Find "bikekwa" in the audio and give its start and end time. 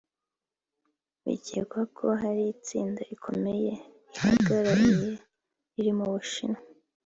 1.25-1.81